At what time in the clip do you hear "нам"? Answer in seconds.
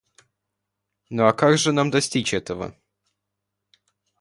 1.73-1.91